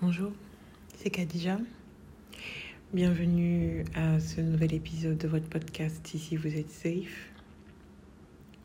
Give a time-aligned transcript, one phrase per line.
[0.00, 0.30] Bonjour,
[0.96, 1.58] c'est Khadija.
[2.94, 7.32] Bienvenue à ce nouvel épisode de votre podcast Ici vous êtes safe.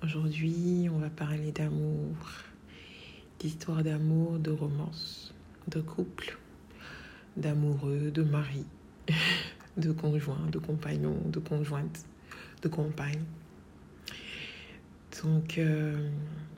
[0.03, 2.13] Aujourd'hui, on va parler d'amour,
[3.39, 5.33] d'histoire d'amour, de romance,
[5.69, 6.37] de couple,
[7.35, 8.67] d'amoureux, de mari,
[9.77, 12.05] de conjoint, de compagnon, de conjointe,
[12.61, 13.23] de compagne.
[15.23, 16.09] Donc, euh,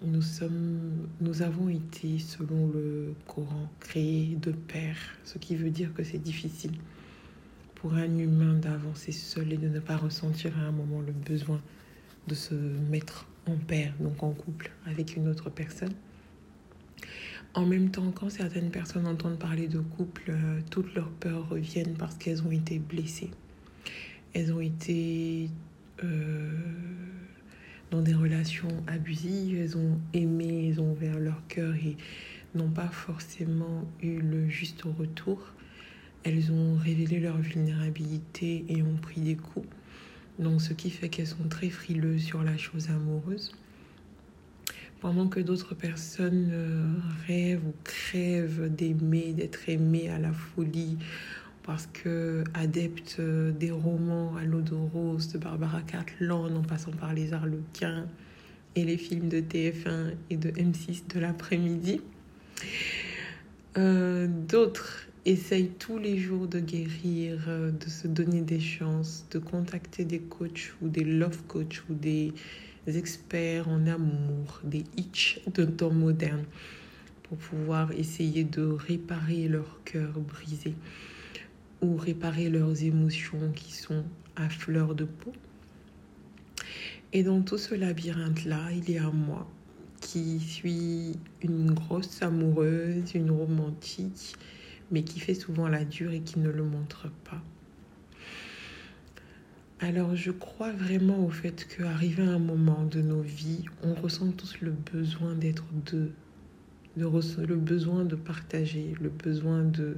[0.04, 5.94] nous, sommes, nous avons été, selon le Coran, créés de père, ce qui veut dire
[5.94, 6.74] que c'est difficile
[7.76, 11.62] pour un humain d'avancer seul et de ne pas ressentir à un moment le besoin
[12.28, 15.94] de se mettre en père, donc en couple, avec une autre personne.
[17.54, 21.96] En même temps, quand certaines personnes entendent parler de couple, euh, toutes leurs peurs reviennent
[21.98, 23.30] parce qu'elles ont été blessées.
[24.34, 25.50] Elles ont été
[26.04, 26.50] euh,
[27.92, 31.98] dans des relations abusives, elles ont aimé, elles ont ouvert leur cœur et
[32.56, 35.40] n'ont pas forcément eu le juste retour.
[36.24, 39.68] Elles ont révélé leur vulnérabilité et ont pris des coups.
[40.40, 43.54] Donc ce qui fait qu'elles sont très frileuses sur la chose amoureuse.
[45.02, 46.94] Pendant que d'autres personnes euh,
[47.28, 50.98] rêvent ou crèvent d'aimer, d'être aimées à la folie,
[51.66, 56.92] parce que adepte euh, des romans à l'eau de rose de Barbara Cartland en passant
[56.92, 58.06] par les Arlequins
[58.76, 62.02] et les films de TF1 et de M6 de l'après-midi.
[63.78, 69.40] Euh, d'autres essayent tous les jours de guérir, euh, de se donner des chances, de
[69.40, 72.32] contacter des coachs ou des love coachs ou des
[72.86, 76.44] experts en amour, des hitch de temps moderne
[77.24, 80.76] pour pouvoir essayer de réparer leur cœur brisé
[81.94, 84.04] réparer leurs émotions qui sont
[84.36, 85.32] à fleur de peau.
[87.14, 89.48] Et dans tout ce labyrinthe-là, il y a moi
[90.02, 94.36] qui suis une grosse amoureuse, une romantique,
[94.92, 97.42] mais qui fait souvent la dure et qui ne le montre pas.
[99.80, 104.32] Alors je crois vraiment au fait qu'arrivé à un moment de nos vies, on ressent
[104.32, 106.12] tous le besoin d'être deux,
[106.98, 109.98] le besoin de partager, le besoin de,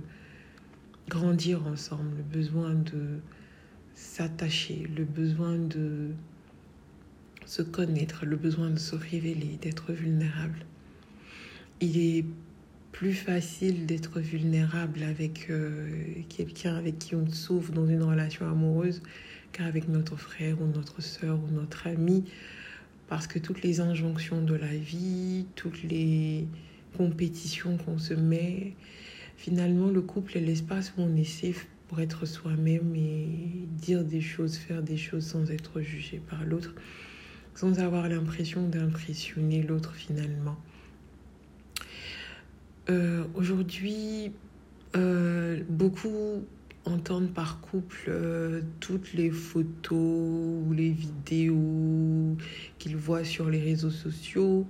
[1.07, 3.19] grandir ensemble, le besoin de
[3.93, 6.11] s'attacher, le besoin de
[7.45, 10.65] se connaître, le besoin de se révéler, d'être vulnérable.
[11.79, 12.25] Il est
[12.91, 15.89] plus facile d'être vulnérable avec euh,
[16.29, 19.01] quelqu'un avec qui on souffre dans une relation amoureuse
[19.51, 22.25] qu'avec notre frère ou notre soeur ou notre ami,
[23.07, 26.47] parce que toutes les injonctions de la vie, toutes les
[26.97, 28.73] compétitions qu'on se met,
[29.37, 31.53] Finalement, le couple est l'espace où on essaie
[31.87, 33.27] pour être soi-même et
[33.77, 36.73] dire des choses, faire des choses sans être jugé par l'autre,
[37.55, 40.57] sans avoir l'impression d'impressionner l'autre finalement.
[42.89, 44.31] Euh, aujourd'hui,
[44.95, 46.43] euh, beaucoup
[46.85, 52.37] entendent par couple euh, toutes les photos ou les vidéos
[52.79, 54.65] qu'ils voient sur les réseaux sociaux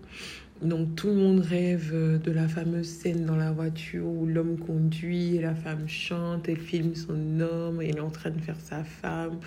[0.62, 4.58] donc tout le monde rêve euh, de la fameuse scène dans la voiture où l'homme
[4.58, 8.42] conduit et la femme chante et filme son homme et il est en train de
[8.42, 9.40] faire sa femme.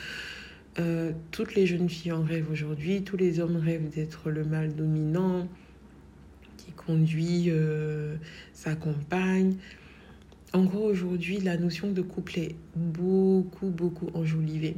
[0.79, 4.75] Euh, toutes les jeunes filles en rêvent aujourd'hui, tous les hommes rêvent d'être le mâle
[4.75, 5.49] dominant
[6.57, 8.15] qui conduit euh,
[8.53, 9.57] sa compagne.
[10.53, 14.77] En gros, aujourd'hui, la notion de couple est beaucoup, beaucoup enjolivée.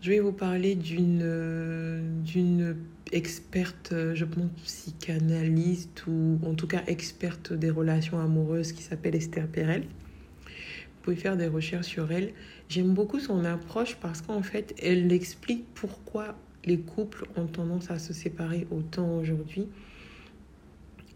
[0.00, 2.76] Je vais vous parler d'une d'une
[3.12, 9.46] experte, je pense psychanalyste ou en tout cas experte des relations amoureuses qui s'appelle Esther
[9.46, 9.82] Perel.
[9.82, 12.32] Vous pouvez faire des recherches sur elle.
[12.68, 17.98] J'aime beaucoup son approche parce qu'en fait, elle explique pourquoi les couples ont tendance à
[17.98, 19.66] se séparer autant aujourd'hui.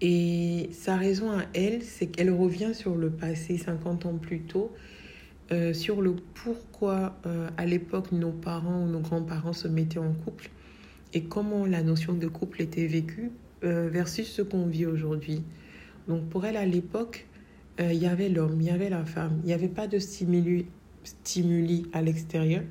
[0.01, 4.73] Et sa raison à elle, c'est qu'elle revient sur le passé 50 ans plus tôt
[5.53, 10.13] euh, sur le pourquoi euh, à l'époque nos parents ou nos grands-parents se mettaient en
[10.13, 10.51] couple
[11.15, 13.31] et comment la notion de couple était vécue
[13.63, 15.43] euh, versus ce qu'on vit aujourd'hui.
[16.09, 17.27] Donc pour elle à l'époque,
[17.81, 20.67] il y avait l'homme, il y avait la femme, il n'y avait pas de stimuli,
[21.03, 22.63] stimuli à l'extérieur.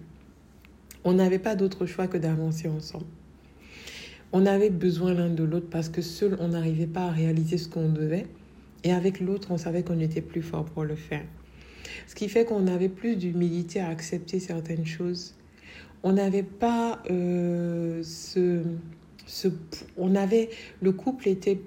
[1.03, 3.05] On n'avait pas d'autre choix que d'avancer ensemble.
[4.31, 7.67] On avait besoin l'un de l'autre parce que seul on n'arrivait pas à réaliser ce
[7.67, 8.25] qu'on devait
[8.83, 11.23] et avec l'autre on savait qu'on était plus fort pour le faire.
[12.07, 15.35] Ce qui fait qu'on avait plus d'humilité à accepter certaines choses.
[16.03, 18.61] On n'avait pas euh, ce,
[19.25, 19.47] ce,
[19.97, 20.49] On avait.
[20.81, 21.61] Le couple était,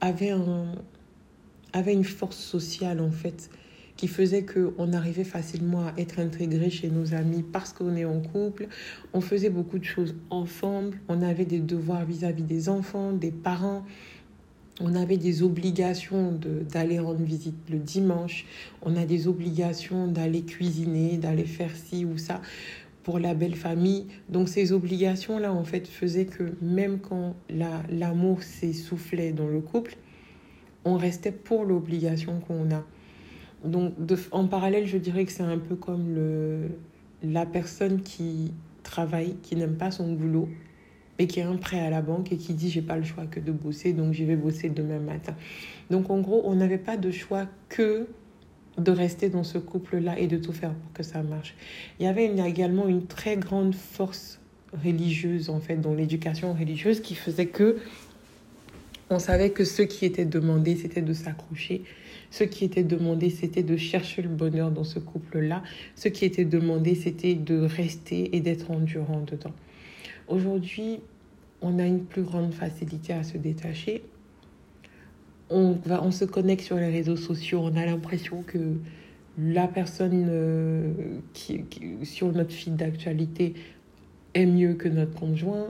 [0.00, 0.66] avait, un,
[1.72, 3.50] avait une force sociale, en fait,
[3.96, 8.20] qui faisait qu'on arrivait facilement à être intégré chez nos amis parce qu'on est en
[8.20, 8.68] couple.
[9.12, 10.98] On faisait beaucoup de choses ensemble.
[11.08, 13.84] On avait des devoirs vis-à-vis -vis des enfants, des parents.
[14.80, 16.38] on avait des obligations
[16.72, 18.44] d'aller rendre visite le dimanche,
[18.82, 22.42] on a des obligations d'aller cuisiner, d'aller faire ci ou ça
[23.06, 24.06] pour la belle famille.
[24.28, 27.36] Donc ces obligations-là, en fait, faisaient que même quand
[27.88, 29.96] l'amour s'essoufflait dans le couple,
[30.84, 32.84] on restait pour l'obligation qu'on a.
[33.64, 33.94] Donc
[34.32, 36.62] en parallèle, je dirais que c'est un peu comme le,
[37.22, 40.48] la personne qui travaille, qui n'aime pas son boulot,
[41.16, 43.26] mais qui a un prêt à la banque et qui dit j'ai pas le choix
[43.26, 45.36] que de bosser, donc je vais bosser demain matin.
[45.90, 48.08] Donc en gros, on n'avait pas de choix que
[48.78, 51.54] de rester dans ce couple-là et de tout faire pour que ça marche.
[51.98, 54.40] Il y avait également une très grande force
[54.84, 57.78] religieuse en fait dans l'éducation religieuse qui faisait que
[59.08, 61.82] on savait que ce qui était demandé c'était de s'accrocher,
[62.30, 65.62] ce qui était demandé c'était de chercher le bonheur dans ce couple-là,
[65.94, 69.52] ce qui était demandé c'était de rester et d'être endurant dedans.
[70.28, 71.00] Aujourd'hui,
[71.62, 74.02] on a une plus grande facilité à se détacher.
[75.50, 78.58] On, va, on se connecte sur les réseaux sociaux, on a l'impression que
[79.38, 80.92] la personne euh,
[81.34, 81.64] qui,
[82.04, 83.54] sur notre fil d'actualité
[84.34, 85.68] est mieux que notre conjoint.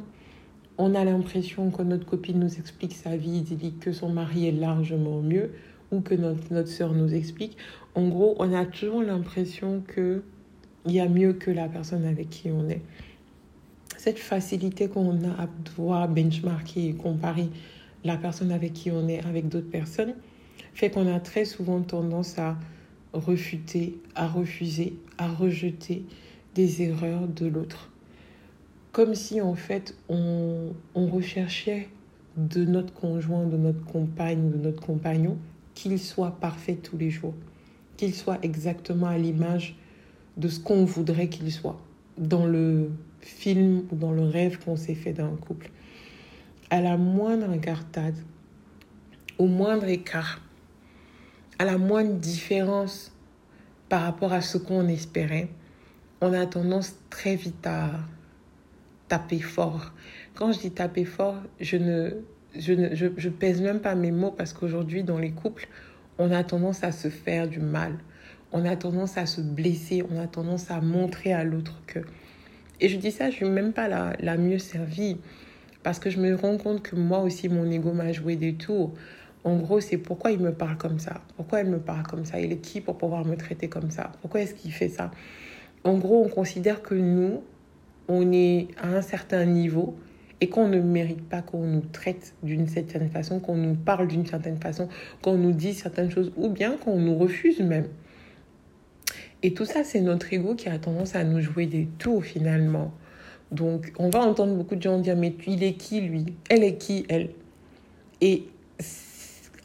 [0.79, 4.53] On a l'impression que notre copine nous explique sa vie dit que son mari est
[4.53, 5.53] largement mieux
[5.91, 7.57] ou que notre, notre soeur nous explique.
[7.95, 10.23] En gros, on a toujours l'impression qu'il
[10.87, 12.83] y a mieux que la personne avec qui on est
[14.07, 17.49] cette facilité qu'on a à pouvoir benchmarker et comparer
[18.05, 20.15] la personne avec qui on est avec d'autres personnes
[20.75, 22.59] fait qu'on a très souvent tendance à
[23.13, 26.05] refuter, à refuser, à rejeter
[26.55, 27.91] des erreurs de l'autre.
[28.93, 31.89] Comme si en fait on, on recherchait
[32.37, 35.39] de notre conjoint, de notre compagne, de notre compagnon,
[35.75, 37.35] qu'il soit parfait tous les jours,
[37.97, 39.77] qu'il soit exactement à l'image
[40.37, 41.79] de ce qu'on voudrait qu'il soit
[42.19, 42.91] dans le
[43.21, 45.71] film ou dans le rêve qu'on s'est fait d'un couple.
[46.71, 48.17] À la moindre incartade,
[49.39, 50.41] au moindre écart,
[51.59, 53.13] à la moindre différence
[53.89, 55.49] par rapport à ce qu'on espérait,
[56.21, 57.91] on a tendance très vite à
[59.09, 59.93] taper fort.
[60.35, 62.11] Quand je dis taper fort, je ne,
[62.57, 65.69] je ne je, je pèse même pas mes mots parce qu'aujourd'hui, dans les couples,
[66.19, 67.97] on a tendance à se faire du mal.
[68.53, 70.03] On a tendance à se blesser.
[70.11, 72.01] On a tendance à montrer à l'autre que
[72.81, 75.19] et je dis ça, je ne suis même pas la, la mieux servie.
[75.87, 78.93] Parce que je me rends compte que moi aussi, mon ego m'a joué des tours.
[79.45, 81.21] En gros, c'est pourquoi il me parle comme ça?
[81.37, 82.41] Pourquoi elle me parle comme ça?
[82.41, 84.11] Il est qui pour pouvoir me traiter comme ça?
[84.21, 85.13] Pourquoi est-ce qu'il fait ça?
[85.85, 87.41] En gros, on considère que nous,
[88.09, 89.95] on est à un certain niveau
[90.41, 94.27] et qu'on ne mérite pas qu'on nous traite d'une certaine façon, qu'on nous parle d'une
[94.27, 94.89] certaine façon,
[95.23, 97.87] qu'on nous dise certaines choses ou bien qu'on nous refuse même.
[99.45, 102.93] Et tout ça, c'est notre ego qui a tendance à nous jouer des tours finalement.
[103.53, 106.27] Donc, on va entendre beaucoup de gens dire, mais il est qui lui?
[106.51, 107.31] Elle est qui elle?
[108.21, 108.45] Et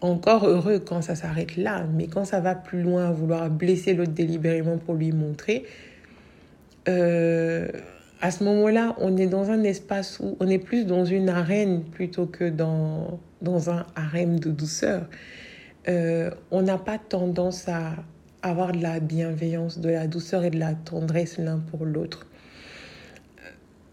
[0.02, 3.94] encore heureux quand ça s'arrête là, mais quand ça va plus loin, à vouloir blesser
[3.94, 5.66] l'autre délibérément pour lui montrer,
[6.88, 7.68] euh,
[8.22, 11.84] à ce moment-là, on est dans un espace où on est plus dans une arène
[11.84, 15.08] plutôt que dans, dans un harem de douceur.
[15.88, 17.96] Euh, on n'a pas tendance à,
[18.44, 22.28] avoir de la bienveillance, de la douceur et de la tendresse l'un pour l'autre.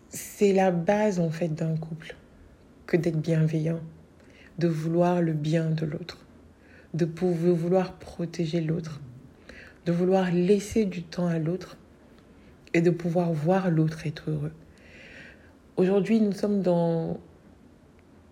[0.08, 2.16] C'est la base en fait d'un couple
[2.87, 3.81] que d'être bienveillant,
[4.58, 6.25] de vouloir le bien de l'autre,
[6.94, 9.00] de pouvoir vouloir protéger l'autre,
[9.84, 11.76] de vouloir laisser du temps à l'autre
[12.75, 14.52] et de pouvoir voir l'autre être heureux.
[15.76, 17.21] Aujourd'hui, nous sommes dans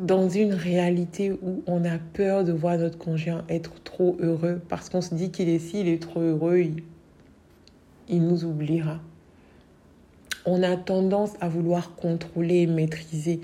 [0.00, 4.90] dans une réalité où on a peur de voir notre conjoint être trop heureux parce
[4.90, 6.82] qu'on se dit qu'il est s'il est trop heureux, il,
[8.08, 9.00] il, nous oubliera.
[10.48, 13.40] On a tendance à vouloir contrôler et maîtriser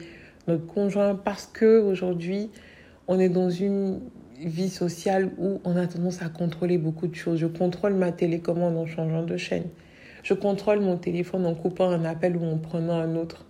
[0.46, 2.48] notre conjoint parce que aujourd'hui,
[3.08, 4.00] on est dans une
[4.38, 7.40] vie sociale où on a tendance à contrôler beaucoup de choses.
[7.40, 9.64] Je contrôle ma télécommande en changeant de chaîne.
[10.22, 13.46] Je contrôle mon téléphone en coupant un appel ou en prenant un autre.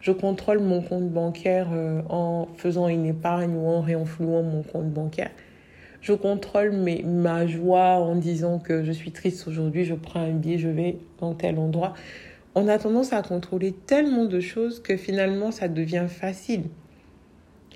[0.00, 4.90] Je contrôle mon compte bancaire euh, en faisant une épargne ou en réenflouant mon compte
[4.90, 5.30] bancaire.
[6.00, 10.32] Je contrôle mes, ma joie en disant que je suis triste aujourd'hui, je prends un
[10.32, 11.94] billet, je vais dans tel endroit.
[12.60, 16.64] On a tendance à contrôler tellement de choses que finalement ça devient facile.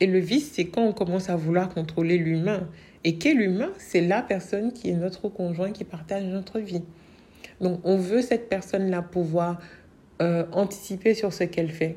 [0.01, 2.69] Et le vice, c'est quand on commence à vouloir contrôler l'humain.
[3.05, 6.83] Et quel humain C'est la personne qui est notre conjoint, qui partage notre vie.
[7.61, 9.61] Donc on veut cette personne-là pouvoir
[10.21, 11.95] euh, anticiper sur ce qu'elle fait,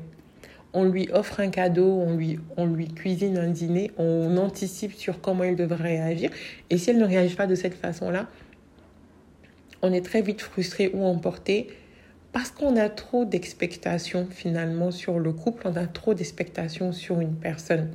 [0.72, 5.20] on lui offre un cadeau, on lui, on lui cuisine un dîner, on anticipe sur
[5.20, 6.30] comment elle devrait réagir.
[6.70, 8.28] Et si elle ne réagit pas de cette façon-là,
[9.82, 11.66] on est très vite frustré ou emporté
[12.36, 17.34] parce qu'on a trop d'expectations finalement sur le couple, on a trop d'expectations sur une
[17.34, 17.88] personne.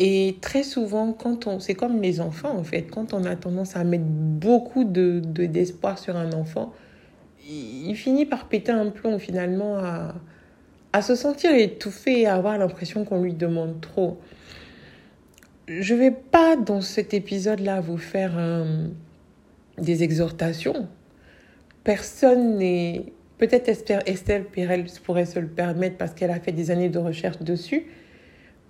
[0.00, 3.76] Et très souvent, quand on, c'est comme les enfants en fait, quand on a tendance
[3.76, 6.72] à mettre beaucoup de, d'espoir sur un enfant,
[7.48, 13.04] il, finit par péter un plomb finalement à, se sentir étouffé et à avoir l'impression
[13.04, 14.18] qu'on lui demande trop.
[15.68, 18.66] Je vais pas dans cet épisode-là vous faire
[19.78, 20.88] des exhortations.
[21.86, 23.12] Personne n'est...
[23.38, 23.68] Peut-être
[24.06, 27.86] Estelle Pirel pourrait se le permettre parce qu'elle a fait des années de recherche dessus.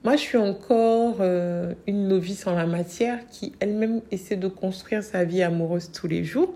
[0.05, 5.03] Moi, je suis encore euh, une novice en la matière qui elle-même essaie de construire
[5.03, 6.55] sa vie amoureuse tous les jours.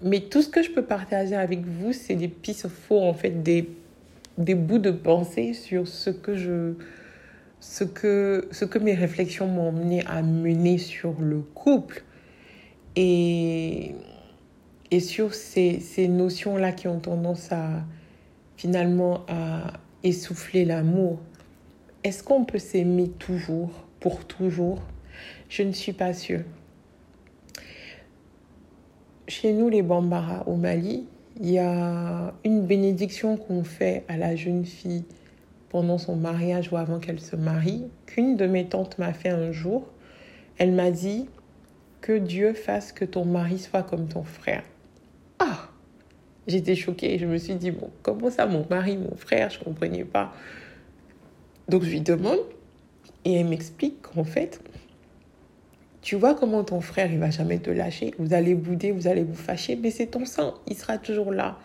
[0.00, 3.42] Mais tout ce que je peux partager avec vous, c'est des pistes faux, en fait,
[3.42, 3.68] des,
[4.38, 6.72] des bouts de pensée sur ce que je,
[7.60, 12.02] ce que, ce que mes réflexions m'ont emmené à mener sur le couple.
[12.96, 13.33] Et,
[14.94, 17.82] et sur ces, ces notions-là qui ont tendance à
[18.56, 19.72] finalement à
[20.04, 21.18] essouffler l'amour.
[22.04, 24.80] Est-ce qu'on peut s'aimer toujours, pour toujours?
[25.48, 26.42] Je ne suis pas sûre.
[29.26, 31.08] Chez nous, les Bambara au Mali,
[31.40, 35.02] il y a une bénédiction qu'on fait à la jeune fille
[35.70, 39.50] pendant son mariage ou avant qu'elle se marie, qu'une de mes tantes m'a fait un
[39.50, 39.88] jour.
[40.56, 41.26] Elle m'a dit
[42.00, 44.62] que Dieu fasse que ton mari soit comme ton frère.
[45.38, 45.68] Ah
[46.46, 47.18] J'étais choquée.
[47.18, 50.32] Je me suis dit, bon, comment ça, mon mari, mon frère Je ne comprenais pas.
[51.68, 52.40] Donc je lui demande
[53.24, 54.60] et elle m'explique qu'en fait,
[56.02, 58.14] tu vois comment ton frère, il va jamais te lâcher.
[58.18, 61.58] Vous allez bouder, vous allez vous fâcher, mais c'est ton sang, il sera toujours là.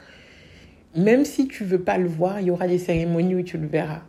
[0.95, 3.67] Même si tu veux pas le voir, il y aura des cérémonies où tu le
[3.67, 4.01] verras.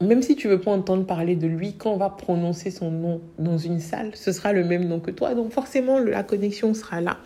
[0.00, 3.20] Même si tu veux pas entendre parler de lui, quand on va prononcer son nom
[3.38, 5.34] dans une salle, ce sera le même nom que toi.
[5.34, 7.18] Donc forcément, la connexion sera là.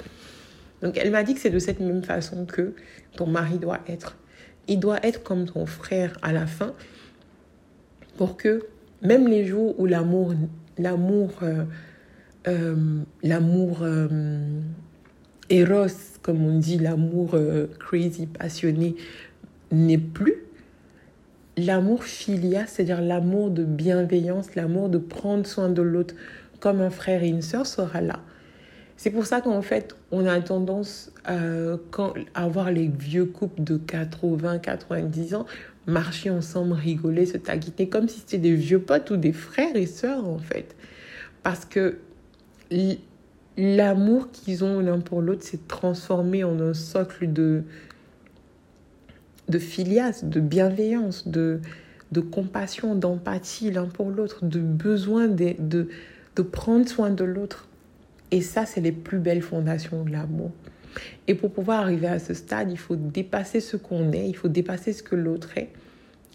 [0.83, 2.75] Donc elle m'a dit que c'est de cette même façon que
[3.17, 4.17] ton mari doit être.
[4.69, 6.75] Il doit être comme ton frère à la fin
[8.17, 8.67] pour que
[9.03, 10.35] même les jours où l'amour,
[10.79, 11.65] l'amour, euh,
[12.49, 14.09] euh, l'amour euh,
[15.51, 15.87] eros,
[16.23, 17.37] comme on dit, l'amour
[17.79, 18.97] crazy, passionné,
[19.71, 20.43] n'est plus,
[21.57, 26.15] l'amour filia, c'est-à-dire l'amour de bienveillance, l'amour de prendre soin de l'autre
[26.61, 28.21] comme un frère et une sœur sera là.
[28.97, 31.37] C'est pour ça qu'en fait, on a tendance à
[32.35, 35.47] avoir les vieux couples de 80, 90 ans
[35.87, 39.87] marcher ensemble, rigoler, se taquiner, comme si c'était des vieux potes ou des frères et
[39.87, 40.75] sœurs, en fait.
[41.43, 41.99] Parce que
[43.57, 47.63] l'amour qu'ils ont l'un pour l'autre s'est transformé en un socle de,
[49.49, 51.61] de de bienveillance, de,
[52.33, 55.87] compassion, d'empathie l'un pour l'autre, de besoin de
[56.43, 57.69] prendre soin de l'autre.
[58.31, 60.51] Et ça, c'est les plus belles fondations de l'amour.
[61.29, 64.49] Et pour pouvoir arriver à ce stade, il faut dépasser ce qu'on est, il faut
[64.49, 65.71] dépasser ce que l'autre est,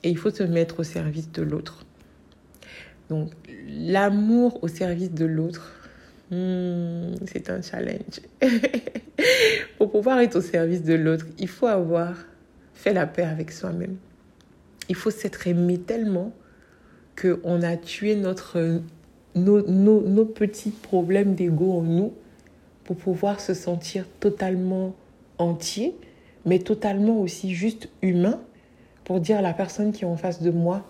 [0.04, 1.86] et il faut se mettre au service de l'autre.
[3.10, 3.32] Donc,
[3.68, 5.74] l'amour au service de l'autre,
[6.32, 8.22] hmm, c'est un challenge.
[9.78, 12.16] pour pouvoir être au service de l'autre, il faut avoir
[12.74, 13.98] fait la paix avec soi-même.
[14.90, 16.34] Il faut s'être aimé tellement
[17.20, 18.82] qu'on a tué notre,
[19.36, 22.14] nos, nos, petits problèmes d'ego en nous
[22.84, 24.96] pour pouvoir se sentir totalement
[25.38, 25.96] entier,
[26.46, 28.42] mais totalement aussi juste humain,
[29.04, 30.86] pour dire à la personne qui est en face de moi,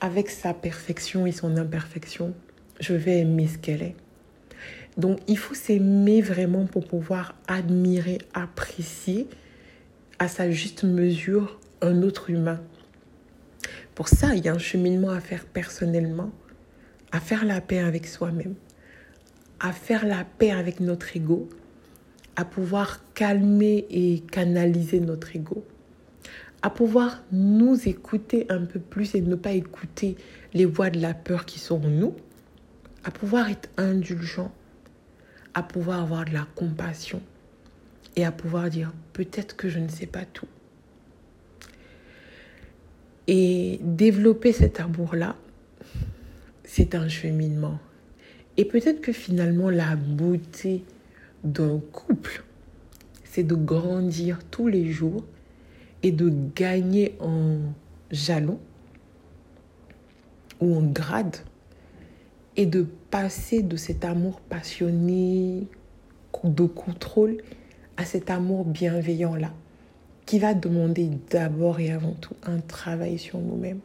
[0.00, 2.32] avec sa perfection et son imperfection,
[2.80, 3.96] je vais aimer ce qu'elle est.
[4.96, 9.28] Donc il faut s'aimer vraiment pour pouvoir admirer, apprécier
[10.18, 12.60] à sa juste mesure un autre humain.
[13.94, 16.30] Pour ça, il y a un cheminement à faire personnellement,
[17.12, 18.54] à faire la paix avec soi-même,
[19.58, 21.48] à faire la paix avec notre ego,
[22.36, 25.64] à pouvoir calmer et canaliser notre ego,
[26.62, 30.16] à pouvoir nous écouter un peu plus et ne pas écouter
[30.54, 32.14] les voix de la peur qui sont en nous,
[33.04, 34.52] à pouvoir être indulgent,
[35.54, 37.20] à pouvoir avoir de la compassion
[38.16, 40.48] et à pouvoir dire peut-être que je ne sais pas tout.
[43.26, 45.36] Et développer cet amour-là,
[46.72, 47.80] c'est un cheminement.
[48.56, 50.84] Et peut-être que finalement, la beauté
[51.42, 52.44] d'un couple,
[53.24, 55.24] c'est de grandir tous les jours
[56.04, 57.56] et de gagner en
[58.12, 58.60] jalon
[60.60, 61.38] ou en grade
[62.56, 65.66] et de passer de cet amour passionné,
[66.44, 67.38] de contrôle,
[67.96, 69.52] à cet amour bienveillant-là,
[70.24, 73.80] qui va demander d'abord et avant tout un travail sur nous-mêmes,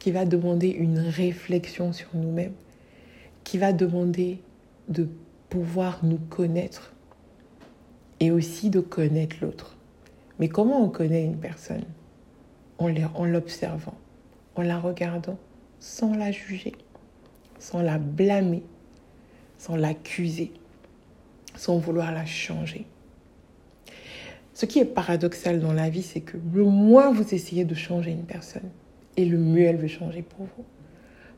[0.00, 2.54] qui va demander une réflexion sur nous-mêmes,
[3.44, 4.40] qui va demander
[4.88, 5.08] de
[5.48, 6.92] pouvoir nous connaître
[8.18, 9.76] et aussi de connaître l'autre.
[10.40, 11.84] Mais comment on connaît une personne?
[12.78, 13.94] En l'observant,
[14.56, 15.38] en la regardant,
[15.80, 16.72] sans la juger,
[17.58, 18.62] sans la blâmer,
[19.58, 20.50] sans l'accuser,
[21.56, 22.86] sans vouloir la changer.
[24.54, 28.12] Ce qui est paradoxal dans la vie, c'est que le moins vous essayez de changer
[28.12, 28.70] une personne,
[29.16, 30.64] et le mieux elle veut changer pour vous.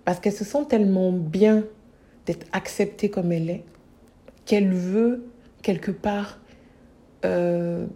[0.04, 1.64] Parce qu'elle se sent tellement bien
[2.26, 3.64] d'être acceptée comme elle est,
[4.44, 5.24] qu'elle veut
[5.62, 6.38] quelque part
[7.24, 7.86] euh,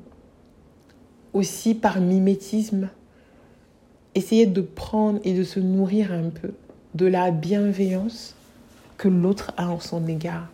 [1.33, 2.89] aussi par mimétisme
[4.15, 6.53] essayer de prendre et de se nourrir un peu
[6.95, 8.35] de la bienveillance
[8.97, 10.49] que l'autre a en son égard.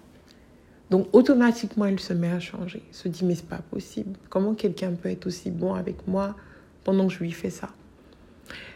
[0.90, 4.18] Donc automatiquement, elle se met à changer, se dit mais c'est pas possible.
[4.28, 6.34] Comment quelqu'un peut être aussi bon avec moi
[6.84, 7.70] pendant que je lui fais ça?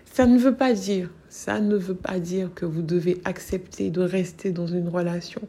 [0.05, 4.01] Ça ne veut pas dire, ça ne veut pas dire que vous devez accepter de
[4.01, 5.43] rester dans une relation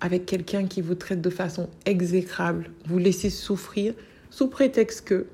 [0.00, 3.94] avec quelqu'un qui vous traite de façon exécrable, vous laissez souffrir
[4.30, 5.26] sous prétexte que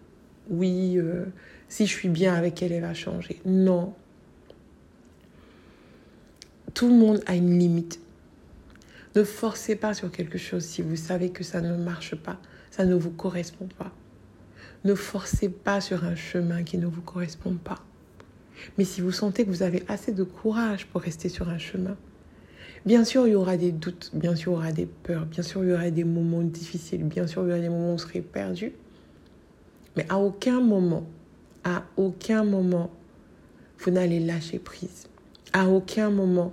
[0.50, 1.24] oui, euh,
[1.68, 3.40] si je suis bien avec elle, elle va changer.
[3.44, 3.94] Non.
[6.74, 8.00] Tout le monde a une limite.
[9.14, 12.38] Ne forcez pas sur quelque chose si vous savez que ça ne marche pas,
[12.70, 13.92] ça ne vous correspond pas.
[14.84, 17.85] Ne forcez pas sur un chemin qui ne vous correspond pas.
[18.78, 21.96] Mais si vous sentez que vous avez assez de courage pour rester sur un chemin,
[22.84, 25.42] bien sûr, il y aura des doutes, bien sûr, il y aura des peurs, bien
[25.42, 27.96] sûr, il y aura des moments difficiles, bien sûr, il y aura des moments où
[27.96, 28.72] vous serez perdu.
[29.96, 31.06] Mais à aucun moment,
[31.64, 32.90] à aucun moment,
[33.78, 35.08] vous n'allez lâcher prise.
[35.52, 36.52] À aucun moment,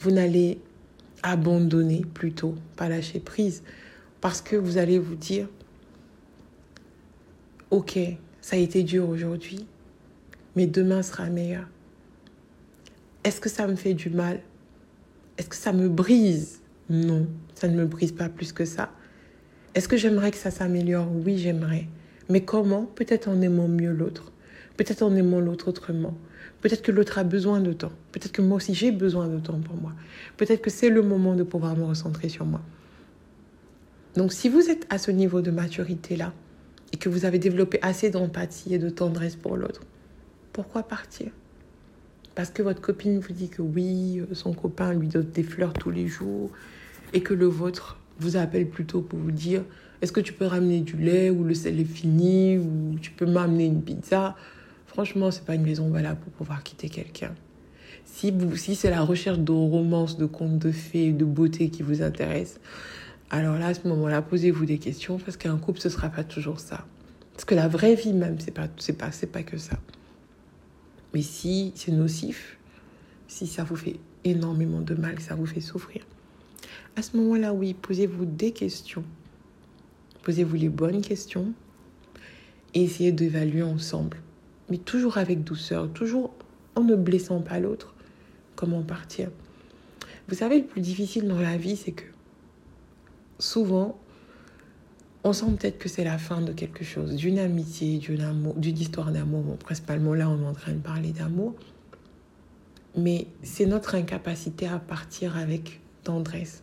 [0.00, 0.60] vous n'allez
[1.22, 3.62] abandonner plutôt, pas lâcher prise.
[4.20, 5.48] Parce que vous allez vous dire,
[7.70, 7.98] ok,
[8.40, 9.66] ça a été dur aujourd'hui,
[10.56, 11.68] mais demain sera meilleur.
[13.24, 14.40] Est-ce que ça me fait du mal?
[15.38, 16.60] Est-ce que ça me brise?
[16.90, 18.90] Non, ça ne me brise pas plus que ça.
[19.74, 21.08] Est-ce que j'aimerais que ça s'améliore?
[21.24, 21.86] Oui, j'aimerais.
[22.28, 22.84] Mais comment?
[22.84, 24.32] Peut-être en aimant mieux l'autre.
[24.76, 26.14] Peut-être en aimant l'autre autrement.
[26.60, 27.92] Peut-être que l'autre a besoin de temps.
[28.12, 29.92] Peut-être que moi aussi j'ai besoin de temps pour moi.
[30.36, 32.60] Peut-être que c'est le moment de pouvoir me recentrer sur moi.
[34.16, 36.32] Donc si vous êtes à ce niveau de maturité-là
[36.92, 39.80] et que vous avez développé assez d'empathie et de tendresse pour l'autre,
[40.52, 41.30] pourquoi partir?
[42.34, 45.90] Parce que votre copine vous dit que oui, son copain lui donne des fleurs tous
[45.90, 46.50] les jours
[47.12, 49.62] et que le vôtre vous appelle plutôt pour vous dire
[50.00, 53.26] est-ce que tu peux ramener du lait ou le sel est fini ou tu peux
[53.26, 54.34] m'amener une pizza?
[54.86, 57.34] Franchement, c'est pas une maison valable pour pouvoir quitter quelqu'un.
[58.04, 62.02] Si, si c'est la recherche de romance, de contes de fées, de beauté qui vous
[62.02, 62.58] intéresse,
[63.30, 66.60] alors là, à ce moment-là, posez-vous des questions parce qu'un couple, ce sera pas toujours
[66.60, 66.84] ça.
[67.32, 69.78] Parce que la vraie vie même, c'est pas, pas, c'est pas que ça.
[71.14, 72.58] Mais si c'est nocif,
[73.28, 76.06] si ça vous fait énormément de mal, ça vous fait souffrir,
[76.96, 79.04] à ce moment-là, oui, posez-vous des questions
[80.22, 81.52] Posez-vous les bonnes questions
[82.74, 84.18] et essayez d'évaluer ensemble.
[84.70, 86.32] Mais toujours avec douceur, toujours
[86.76, 87.94] en ne blessant pas l'autre.
[88.54, 89.30] Comment partir
[90.28, 92.04] Vous savez, le plus difficile dans la vie, c'est que
[93.40, 93.98] souvent,
[95.24, 99.42] on sent peut-être que c'est la fin de quelque chose, d'une amitié, d'une histoire d'amour.
[99.42, 101.54] Bon, principalement là, on est en train de parler d'amour.
[102.96, 106.62] Mais c'est notre incapacité à partir avec tendresse.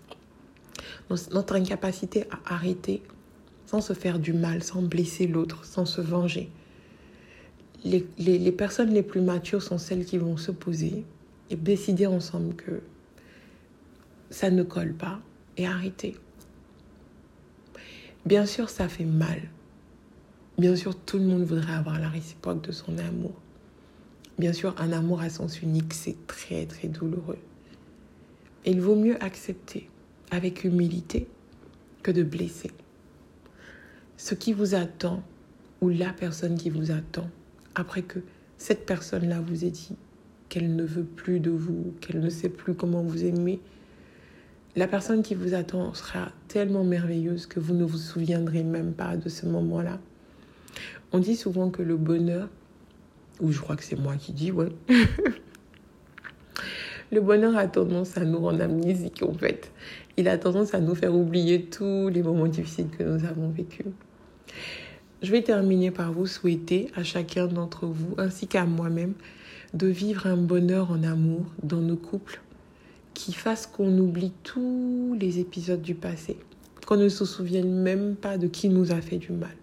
[1.31, 3.01] Notre incapacité à arrêter
[3.65, 6.49] sans se faire du mal, sans blesser l'autre, sans se venger.
[7.85, 11.05] Les, les, personnes les plus matures sont celles qui vont se poser
[11.49, 12.81] et décider ensemble que
[14.29, 15.21] ça ne colle pas
[15.55, 16.15] et arrêter.
[18.29, 19.41] Bien sûr, ça fait mal.
[20.59, 23.33] Bien sûr, tout le monde voudrait avoir la réciproque de son amour.
[24.37, 27.39] Bien sûr, un amour à sens unique, c'est très, très douloureux.
[28.67, 29.89] Il vaut mieux accepter
[30.29, 31.27] avec humilité
[32.03, 32.69] que de blesser
[34.15, 35.23] ce qui vous attend
[35.81, 37.27] ou la personne qui vous attend
[37.73, 38.19] après que
[38.59, 39.95] cette personne-là vous ait dit
[40.49, 43.59] qu'elle ne veut plus de vous, qu'elle ne sait plus comment vous aimer,
[44.79, 49.17] la personne qui vous attend sera tellement merveilleuse que vous ne vous souviendrez même pas
[49.17, 49.99] de ce moment-là.
[51.11, 52.47] On dit souvent que le bonheur,
[53.41, 54.71] ou je crois que c'est moi qui dis, ouais,
[57.11, 59.69] le bonheur a tendance à nous rendre amnésiques en fait.
[60.15, 63.87] Il a tendance à nous faire oublier tous les moments difficiles que nous avons vécus.
[65.21, 69.15] Je vais terminer par vous souhaiter à chacun d'entre vous, ainsi qu'à moi-même,
[69.73, 72.39] de vivre un bonheur en amour dans nos couples
[73.19, 76.37] qui fasse qu'on oublie tous les épisodes du passé,
[76.87, 79.55] qu'on ne se souvienne même pas de qui nous a fait du mal.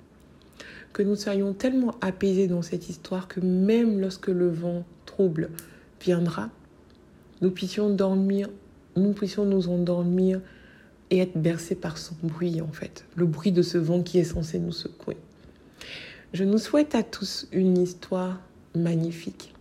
[0.92, 5.48] Que nous soyons tellement apaisés dans cette histoire que même lorsque le vent trouble
[6.02, 6.50] viendra,
[7.40, 8.50] nous puissions dormir,
[8.94, 10.42] nous puissions nous endormir
[11.08, 14.24] et être bercé par son bruit en fait, le bruit de ce vent qui est
[14.24, 15.16] censé nous secouer.
[16.34, 18.38] Je nous souhaite à tous une histoire
[18.74, 19.54] magnifique,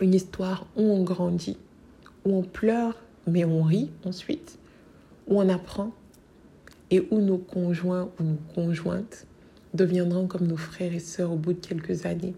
[0.00, 1.56] une histoire où on grandit,
[2.26, 4.58] où on pleure, mais on rit ensuite,
[5.28, 5.92] où on apprend
[6.90, 9.26] et où nos conjoints ou nos conjointes
[9.74, 12.34] deviendront comme nos frères et sœurs au bout de quelques années.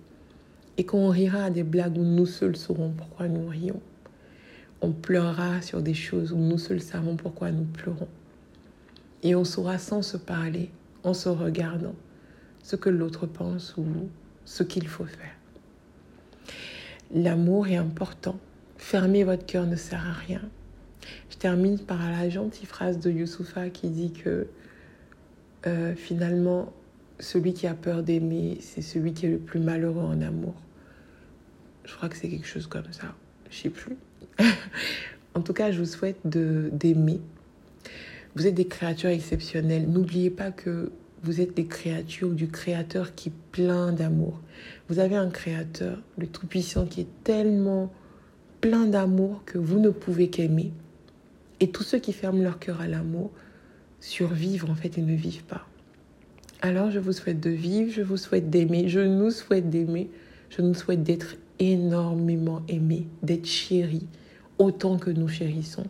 [0.77, 3.81] Et qu'on rira à des blagues où nous seuls saurons pourquoi nous rions.
[4.81, 8.09] On pleurera sur des choses où nous seuls savons pourquoi nous pleurons.
[9.23, 10.71] Et on saura sans se parler,
[11.03, 11.95] en se regardant,
[12.63, 13.85] ce que l'autre pense ou
[14.45, 15.35] ce qu'il faut faire.
[17.13, 18.39] L'amour est important.
[18.79, 20.41] Fermer votre cœur ne sert à rien.
[21.31, 24.47] Je termine par la gentille phrase de Youssoufa qui dit que
[25.67, 26.73] euh, finalement,
[27.21, 30.55] celui qui a peur d'aimer, c'est celui qui est le plus malheureux en amour.
[31.85, 33.15] Je crois que c'est quelque chose comme ça.
[33.51, 33.97] Je sais plus.
[35.35, 37.21] en tout cas, je vous souhaite d'aimer.
[38.37, 39.89] Vous êtes des créatures exceptionnelles.
[39.89, 44.41] N'oubliez pas que vous êtes des créatures du Créateur qui est plein d'amour.
[44.89, 47.93] Vous avez un Créateur, le Tout-Puissant, qui est tellement
[48.61, 50.73] plein d'amour que vous ne pouvez qu'aimer.
[51.61, 53.31] Et tous ceux qui ferment leur cœur à l'amour
[54.01, 55.67] survivent en fait et ne vivent pas.
[56.61, 60.11] Alors je vous souhaite de vivre, je vous souhaite d'aimer, je nous souhaite d'aimer,
[60.51, 64.07] je nous souhaite d'être énormément aimés, d'être chéris
[64.59, 65.87] autant que nous chérissons.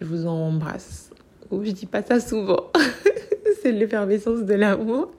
[0.00, 1.10] Je vous embrasse.
[1.50, 2.70] Oh, je dis pas ça souvent.
[3.62, 5.10] C'est l'effervescence de l'amour.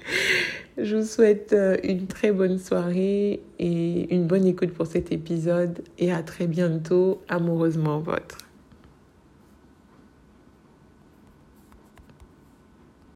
[0.82, 5.82] Je vous souhaite euh, une très bonne soirée et une bonne écoute pour cet épisode
[5.98, 8.49] et à très bientôt, amoureusement votre.